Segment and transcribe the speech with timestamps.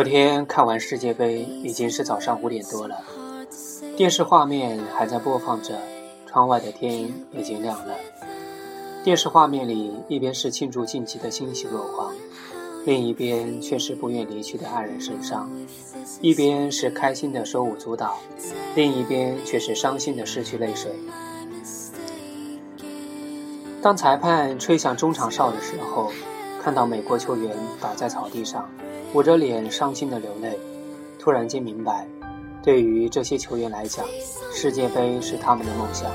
[0.00, 3.04] 昨天看完世界杯，已经是早上五点多了。
[3.98, 5.78] 电视画面还在播放着，
[6.26, 7.94] 窗外的天已经亮了。
[9.04, 12.14] 电视画面里，一边是庆祝晋级的欣喜若狂，
[12.86, 15.46] 另一边却是不愿离去的爱人神伤；
[16.22, 18.16] 一边是开心的手舞足蹈，
[18.74, 20.90] 另一边却是伤心的失去泪水。
[23.82, 26.10] 当裁判吹响中场哨的时候，
[26.62, 28.66] 看到美国球员倒在草地上，
[29.12, 30.56] 捂着脸伤心的流泪，
[31.18, 32.06] 突然间明白。
[32.62, 34.06] 对于这些球员来讲，
[34.52, 36.08] 世界杯是他们的梦想，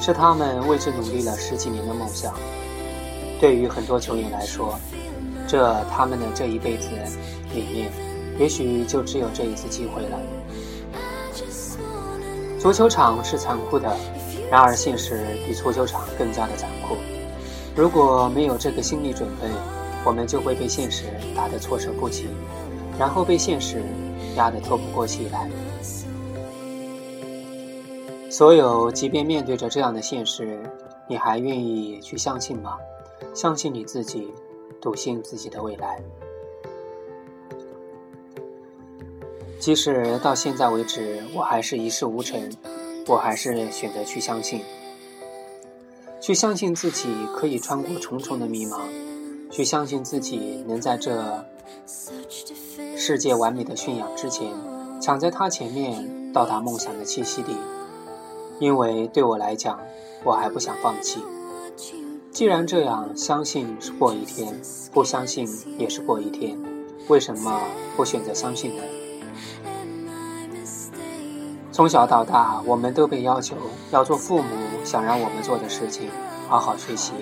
[0.00, 2.32] 是他们为之努力了十几年的梦想。
[3.40, 4.78] 对于很多球员来说，
[5.48, 6.88] 这他们的这一辈子
[7.52, 7.90] 里面，
[8.38, 10.20] 也许就只有这一次机会了。
[12.60, 13.96] 足球场是残酷的，
[14.48, 16.94] 然而现实比足球场更加的残酷。
[17.74, 19.48] 如果没有这个心理准备，
[20.08, 21.04] 我们就会被现实
[21.36, 22.28] 打得措手不及，
[22.98, 23.82] 然后被现实
[24.36, 25.46] 压得透不过气来。
[28.30, 30.58] 所有，即便面对着这样的现实，
[31.10, 32.78] 你还愿意去相信吗？
[33.34, 34.32] 相信你自己，
[34.80, 36.02] 笃信自己的未来。
[39.60, 42.50] 即使到现在为止，我还是一事无成，
[43.06, 44.62] 我还是选择去相信，
[46.18, 48.80] 去相信自己可以穿过重重的迷茫，
[49.50, 51.44] 去相信自己能在这
[52.96, 54.52] 世界完美的驯养之前，
[55.00, 57.56] 抢在他前面到达梦想的栖息地。
[58.60, 59.78] 因为对我来讲，
[60.24, 61.22] 我还不想放弃。
[62.32, 64.60] 既然这样，相信是过一天，
[64.92, 65.48] 不相信
[65.78, 66.58] 也是过一天。
[67.08, 67.60] 为什么
[67.96, 68.82] 不选择相信呢？
[71.72, 73.56] 从小到大，我们都被要求
[73.92, 74.48] 要做父母
[74.84, 76.08] 想让我们做的事情：
[76.48, 77.12] 好好学习，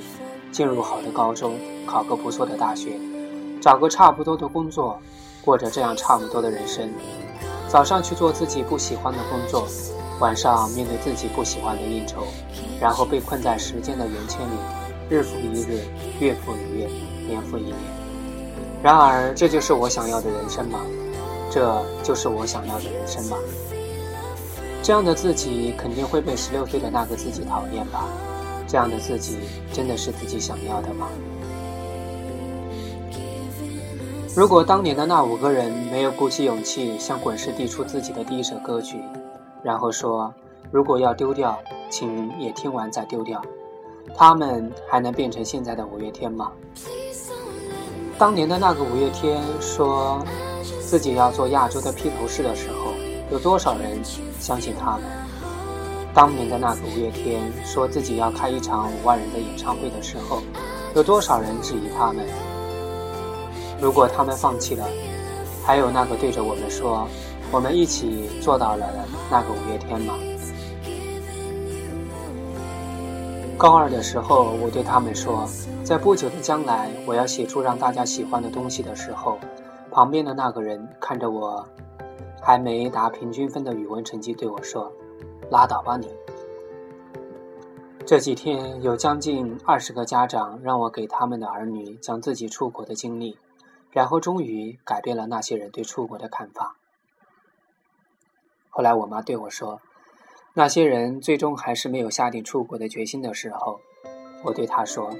[0.56, 1.52] 进入好的高中，
[1.84, 2.98] 考个不错的大学，
[3.60, 4.98] 找个差不多的工作，
[5.44, 6.90] 过着这样差不多的人生。
[7.68, 9.68] 早上去做自己不喜欢的工作。
[10.18, 12.22] 晚上面对自己不喜欢的应酬，
[12.80, 15.82] 然后被困在时间的圆圈里，日复一日，
[16.20, 16.88] 月复一月，
[17.28, 17.76] 年复一年。
[18.82, 20.80] 然而，这就是我想要的人生吗？
[21.50, 23.36] 这就是我想要的人生吗？
[24.82, 28.08] 这样的自己肯定会被十六岁的那个自己讨厌吧？
[28.66, 29.38] 这样的自己
[29.72, 31.08] 真的是自己想要的吗？
[34.34, 39.00] 如果当年的那五个人没有鼓起勇气向滚石递出自己的第一首歌曲，
[39.62, 40.34] 然后说
[40.70, 43.42] ：“如果要丢掉，请也听完再丢掉。”
[44.14, 46.52] 他们还能变成现在的五月天吗？
[48.18, 50.22] 当年的那个五月天说
[50.82, 52.92] 自己要做亚洲的披头士的时候，
[53.30, 53.98] 有多少人
[54.38, 55.02] 相信他们？
[56.16, 60.40] 当年的那个五月天说自己要开一场五万人的演唱会的时候，
[60.94, 62.24] 有多少人质疑他们？
[63.78, 64.88] 如果他们放弃了，
[65.62, 67.06] 还有那个对着我们说。
[67.52, 70.14] 我们一起做到了的那个五月天吗？
[73.58, 75.46] 高二的时候，我对他们说，
[75.84, 79.38] 在不久的将来，我要写出让大家喜欢的东西的时候，
[79.90, 81.62] 旁边的那个人看着我
[82.40, 84.90] 还没达平均分的语文成绩，对我说
[85.50, 86.08] ：“拉倒吧你。”
[88.06, 93.36] 这几天有将近二十个家长让我给他们的儿女讲自己出国的经历，
[93.90, 96.76] 然后终于改变了那些人对出国的看法。
[98.70, 99.80] 后来我妈对我说
[100.54, 103.80] ：“那些人最终还是没有下定出国的决心的时候，
[104.44, 105.10] 我对她说：‘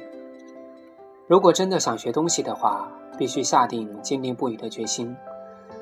[1.27, 2.89] 如果真的想学东西的话，
[3.19, 5.17] 必须下定坚定不移的决心。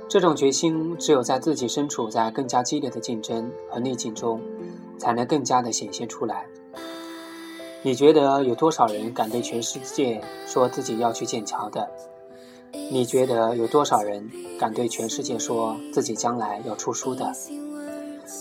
[0.08, 4.40] 这种决心只有在自己身处在更加激烈的竞争和逆境中，
[4.98, 6.46] 才能更加的显现出来。’
[7.82, 11.90] 你觉得有多少人敢对全世界说自己要去剑桥的？
[12.90, 17.32] 你觉得有多少人敢对全世界说自己将来要出书的？”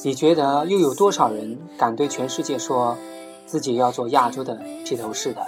[0.06, 2.98] 你觉得又有多少人敢对全世界说
[3.46, 4.56] 自己要做亚洲的
[4.86, 5.46] 披头士的？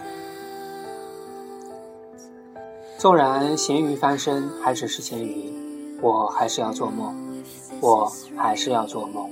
[2.98, 5.54] 纵然咸鱼翻身还只是咸鱼，
[6.02, 7.44] 我还是要做梦，
[7.82, 9.30] 我还是要做梦。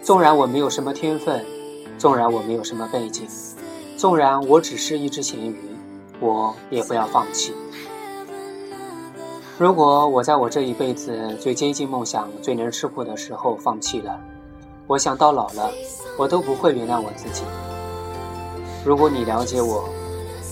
[0.00, 1.44] 纵然我没有什么天分，
[1.98, 3.26] 纵然我没有什么背景，
[3.96, 5.56] 纵然我只是一只咸鱼，
[6.20, 7.52] 我也不要放弃。
[9.58, 14.18] 如果我在我这一辈子最接近梦想、最能吃苦的时候放弃了，
[14.86, 15.70] 我想到老了，
[16.18, 17.42] 我都不会原谅我自己。
[18.84, 19.88] 如果你了解我，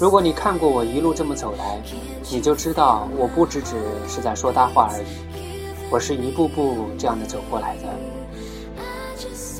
[0.01, 1.79] 如果你看过我一路这么走来，
[2.31, 3.77] 你就知道我不只只
[4.09, 5.05] 是在说大话而已，
[5.91, 7.83] 我是一步步这样的走过来的。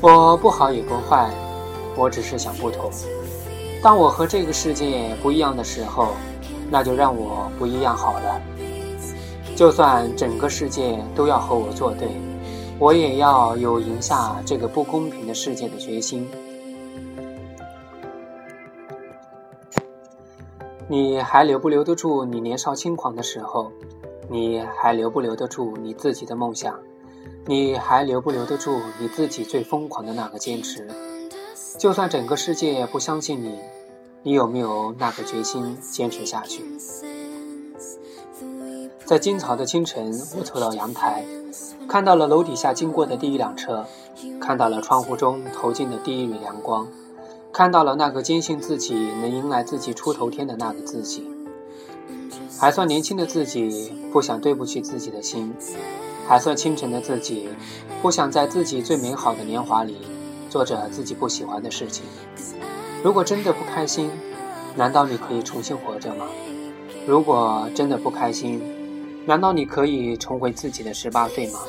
[0.01, 1.29] 我不好也不坏，
[1.95, 2.89] 我只是想不同。
[3.83, 6.07] 当我和这个世界不一样的时候，
[6.71, 8.41] 那就让我不一样好了。
[9.55, 12.07] 就算整个世界都要和我作对，
[12.79, 16.27] 我也要有赢下这个不公平的世界的决心。
[20.91, 23.71] 你还留不留得住你年少轻狂的时候？
[24.29, 26.77] 你还留不留得住你自己的梦想？
[27.45, 30.85] 你还留不留得住你自己最疯狂的那个坚持？
[31.77, 33.57] 就算整个世界不相信你，
[34.21, 36.61] 你有没有那个决心坚持下去？
[39.05, 41.23] 在今朝的清晨，我走到阳台，
[41.87, 43.85] 看到了楼底下经过的第一辆车，
[44.41, 46.85] 看到了窗户中投进的第一缕阳光。
[47.53, 51.27] 看到了那个坚信自己能迎来自己出头天的那个自己，
[52.57, 55.53] 还算年轻的自己不想对不起自己的心，
[56.27, 57.49] 还算清晨的自己
[58.01, 59.97] 不想在自己最美好的年华里
[60.49, 62.05] 做着自己不喜欢的事情。
[63.03, 64.09] 如果真的不开心，
[64.75, 66.25] 难道你可以重新活着吗？
[67.05, 68.61] 如果真的不开心，
[69.25, 71.59] 难道你可以重回自己的十八岁吗？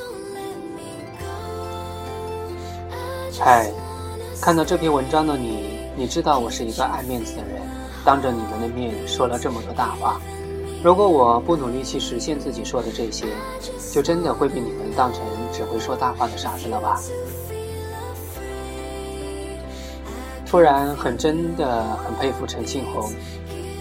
[3.37, 3.69] 嗨，
[4.41, 5.72] 看到这篇文章的你。
[5.95, 7.61] 你知道我是一个爱面子的人，
[8.03, 10.19] 当着你们的面说了这么多大话。
[10.83, 13.27] 如果我不努力去实现自己说的这些，
[13.93, 16.99] 就真的会被你们当成只会说大话的傻子了吧？
[20.47, 23.11] 突然很真的很佩服陈信宏，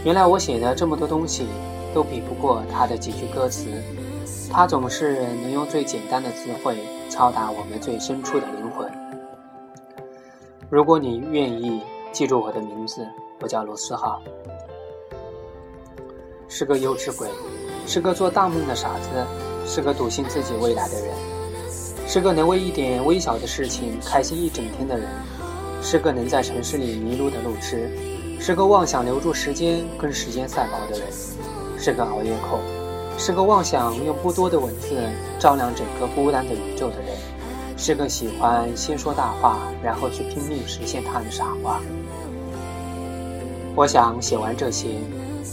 [0.04, 1.46] 原来我写的这么多东西
[1.94, 3.68] 都比不过他的几句歌词。
[4.50, 6.76] 他总是能用最简单的词汇
[7.08, 8.86] 敲打我们最深处的灵魂。
[10.68, 11.80] 如果你愿意。
[12.12, 13.08] 记住我的名字，
[13.40, 14.20] 我叫罗思浩，
[16.46, 17.26] 是个幼稚鬼，
[17.86, 19.08] 是个做大梦的傻子，
[19.66, 21.14] 是个笃信自己未来的人，
[22.06, 25.08] 是个能为一点微小的事情开心一整天的人，
[25.82, 27.90] 是个能在城市里迷路的路痴，
[28.38, 31.08] 是个妄想留住时间跟时间赛跑的人，
[31.78, 32.60] 是个熬夜控，
[33.16, 35.02] 是个妄想用不多的文字
[35.38, 37.16] 照亮整个孤单的宇宙的人，
[37.78, 41.80] 是个喜欢先说大话，然后去拼命实现他的傻瓜。
[43.74, 44.90] 我想写完这些，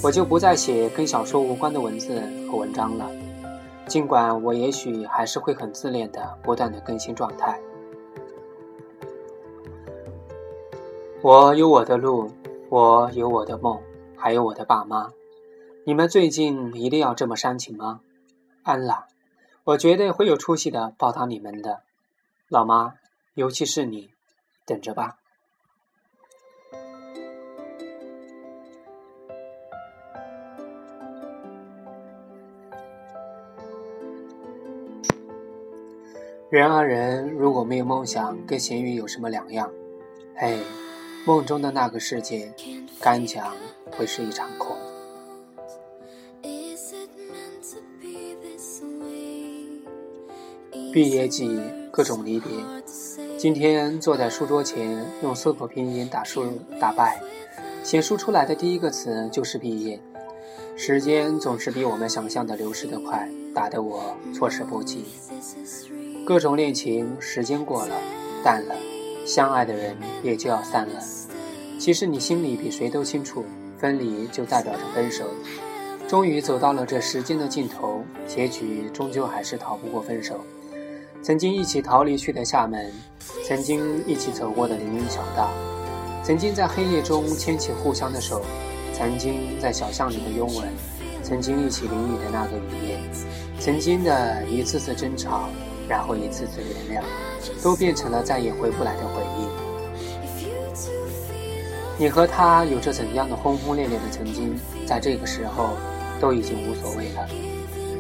[0.04, 2.22] 我就不再写跟小说无关的文字
[2.52, 3.10] 和文章了。
[3.88, 7.60] 尽管我也许还是会很自恋的，不断的更新状态。
[11.22, 12.30] 我有我的路，
[12.70, 13.80] 我有我的梦，
[14.18, 15.12] 还有我的爸妈。
[15.86, 18.02] 你们最近一定要这么煽情吗？
[18.64, 19.08] 安啦，
[19.64, 21.84] 我绝对会有出息的报答你们的，
[22.50, 22.96] 老妈，
[23.34, 24.10] 尤其是你，
[24.66, 25.19] 等着吧。
[36.50, 39.72] 人啊人，如果没有梦想，跟咸鱼有什么两样？
[40.36, 40.58] 嘿，
[41.24, 42.52] 梦中的那个世界，
[43.00, 43.54] 敢讲
[43.92, 44.76] 会是一场空。
[50.92, 51.62] 毕业季，
[51.92, 52.50] 各种离别。
[53.38, 56.48] 今天坐在书桌前，用搜狗拼音打输
[56.80, 57.22] 打败，
[57.84, 60.02] 写书出来的第一个词就是毕业。
[60.76, 65.06] 时间总是比我们想象的流逝的快，打得我措手不及。
[66.30, 67.96] 各种恋情，时间过了，
[68.44, 68.76] 淡了，
[69.26, 71.04] 相爱的人也就要散了。
[71.80, 73.44] 其实你心里比谁都清楚，
[73.80, 75.26] 分离就代表着分手。
[76.08, 80.40] 终于走到了这时间的尽头，结局终究还是逃不过分手。
[81.24, 82.94] 曾经一起逃离去的厦门，
[83.44, 85.50] 曾经一起走过的林荫小道，
[86.24, 88.44] 曾经在黑夜中牵起互相的手，
[88.94, 90.68] 曾经在小巷里的拥吻，
[91.24, 93.00] 曾经一起淋雨的那个雨夜，
[93.60, 95.50] 曾经的一次次争吵。
[95.90, 97.04] 然后一次次原谅，
[97.64, 99.48] 都变成了再也回不来的回忆。
[101.98, 104.56] 你和他有着怎样的轰轰烈烈的曾经，
[104.86, 105.72] 在这个时候
[106.22, 107.28] 都已经无所谓了。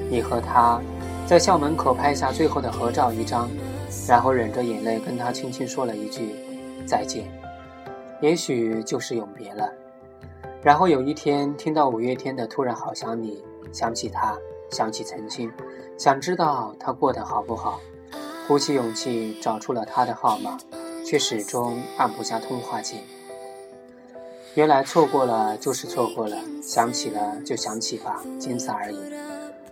[0.09, 0.79] 你和他
[1.27, 3.49] 在校门口拍下最后的合照一张，
[4.07, 6.29] 然后忍着眼泪跟他轻轻说了一句
[6.85, 7.25] 再见，
[8.21, 9.69] 也许就是永别了。
[10.61, 13.43] 然后有一天听到五月天的《突然好想你》，
[13.77, 14.37] 想起他，
[14.71, 15.51] 想起曾经。
[15.97, 17.79] 想知道他过得好不好，
[18.47, 20.57] 鼓起勇气找出了他的号码，
[21.05, 23.03] 却始终按不下通话键。
[24.55, 28.97] 原来错过了就是错过了，想起了就想起吧，仅此而已。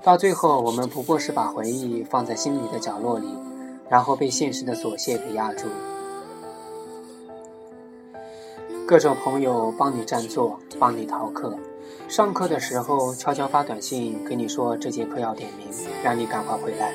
[0.03, 3.27] 到最后，我们不过是把回忆放在心里的角落里，
[3.89, 5.67] 然后被现实的琐屑给压住。
[8.87, 11.57] 各种朋友帮你占座，帮你逃课。
[12.07, 15.67] 上课的时候悄悄发短信给你说这节课要点名，
[16.03, 16.93] 让你赶快回来。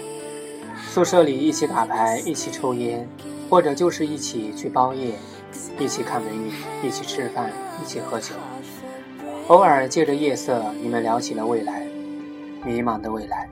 [0.89, 3.07] 宿舍里一起打牌，一起抽烟，
[3.51, 5.15] 或者就是一起去包夜，
[5.79, 7.51] 一起看美女，一起吃饭，
[7.83, 8.35] 一起喝酒。
[9.49, 11.87] 偶尔借着夜色，你们聊起了未来，
[12.65, 13.49] 迷茫的未来。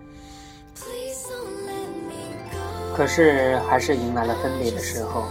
[2.96, 5.24] 可是还是迎来了分别的时候。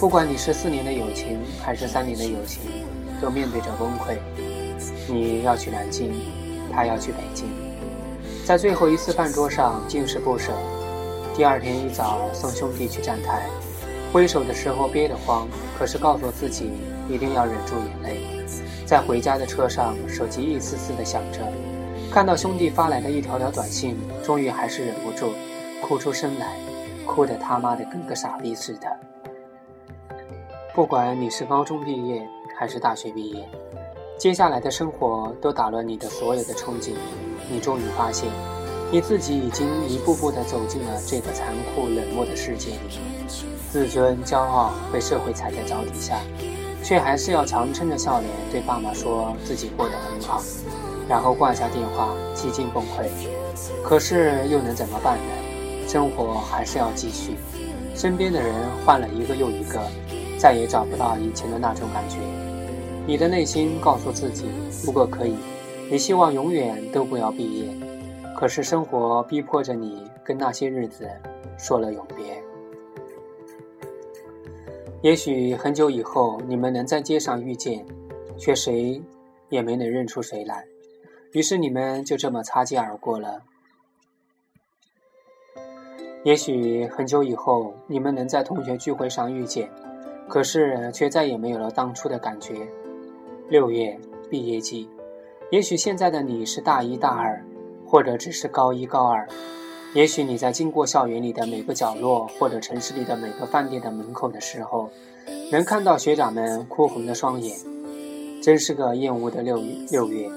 [0.00, 2.62] 不管你是四年的友情，还是三年的友情，
[3.22, 4.18] 都面对着崩溃。
[5.08, 6.12] 你要去南京，
[6.72, 7.46] 他要去北京，
[8.44, 10.52] 在最后一次饭桌上，竟是不舍。
[11.36, 13.48] 第二天一早送兄弟去站台，
[14.12, 15.48] 挥手的时候憋得慌，
[15.78, 16.70] 可是告诉自己
[17.08, 18.46] 一定要忍住眼泪。
[18.86, 21.40] 在回家的车上，手机一丝丝的响着，
[22.12, 25.32] 看到兄弟发来的一条条短信，终于还是忍不住，
[25.82, 26.56] 哭出声来，
[27.04, 28.86] 哭得他妈的跟个傻逼似的。
[30.74, 32.24] 不管你是高中毕业
[32.58, 33.48] 还是大学毕业，
[34.16, 36.92] 接下来的生活都打乱你的所有的憧憬。
[37.50, 38.28] 你终于发现，
[38.90, 42.98] 你自己已经一步步地走进了这个残酷冷漠的世界里，
[43.70, 46.18] 自尊、骄傲被社会踩在脚底下。
[46.82, 50.42] 却还是要强撑着笑脸对爸妈说自己过得很好，
[51.08, 53.08] 然后挂下电话，几近崩溃。
[53.82, 55.88] 可是又能怎么办呢？
[55.88, 57.36] 生活还是要继续。
[57.94, 58.52] 身边的人
[58.84, 59.80] 换了一个又一个，
[60.38, 62.16] 再也找不到以前的那种感觉。
[63.06, 64.46] 你的内心告诉自己，
[64.82, 65.36] 如果可以，
[65.90, 67.66] 你希望永远都不要毕业。
[68.34, 71.08] 可是生活逼迫着你跟那些日子
[71.58, 72.42] 说了永别。
[75.02, 77.84] 也许很久以后，你们能在街上遇见，
[78.38, 79.00] 却谁
[79.50, 80.64] 也没能认出谁来。
[81.32, 83.42] 于是你们就这么擦肩而过了。
[86.24, 89.70] 也许很久以后，你们能在同学聚会上遇见，
[90.26, 92.66] 可是却再也没有了当初的感觉。
[93.48, 93.98] 六月
[94.30, 94.88] 毕业季，
[95.50, 97.44] 也许现在的你是大一、大二，
[97.86, 99.28] 或者只是高一、高二。
[99.92, 104.88] 也许你在经过校园里的每个角落，或者城市里的每个饭店的门口的时候，
[105.52, 107.56] 能看到学长们哭红的双眼。
[108.42, 109.58] 真是个厌恶的六
[109.90, 110.28] 六月，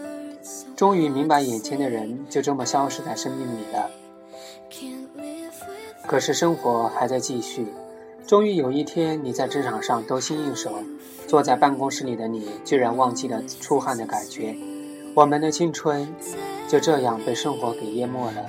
[0.75, 3.89] 终于明白眼前的人就这么消失在生命里了。
[6.05, 7.67] 可是生活还在继续。
[8.27, 10.79] 终于有一天，你在职场上得心应手，
[11.27, 14.53] 坐在办公室里的你居然忘记了出汗的感觉。
[15.15, 16.13] 我们的青春
[16.67, 18.45] 就这样被生活给淹没了。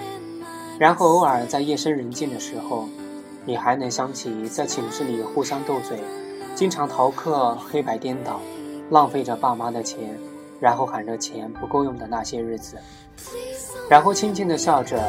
[0.80, 2.88] 然后偶尔在夜深人静的时候，
[3.44, 6.00] 你还能想起在寝室里互相斗嘴，
[6.56, 8.40] 经常逃课、黑白颠倒，
[8.90, 10.18] 浪费着爸妈的钱，
[10.58, 12.76] 然后喊着钱不够用的那些日子，
[13.88, 15.00] 然后轻轻地笑着，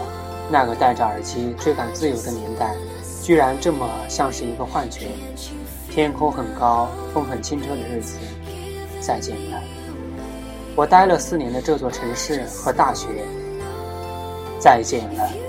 [0.51, 2.75] 那个戴着耳机追赶自由的年代，
[3.21, 5.07] 居然这么像是一个幻觉。
[5.89, 8.17] 天空很高，风很清澈的日子，
[9.01, 9.61] 再见了。
[10.75, 13.07] 我待了四年的这座城市和大学，
[14.59, 15.48] 再见了。